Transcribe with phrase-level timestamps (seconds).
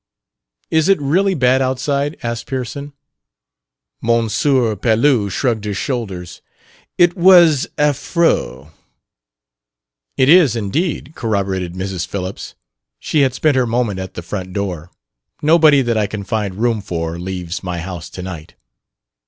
[0.71, 2.93] "Is it really bad outside?" asked Pearson.
[4.03, 4.27] M.
[4.29, 6.41] Pelouse shrugged his shoulders.
[6.97, 8.69] It was affreux.
[10.17, 12.07] "It is indeed," corroborated Mrs.
[12.07, 12.55] Phillips:
[12.97, 14.89] she had spent her moment at the front door.
[15.43, 18.55] "Nobody that I can find room for leaves my house tonight."